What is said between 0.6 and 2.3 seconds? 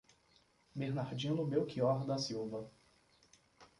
Bernardino Belchior da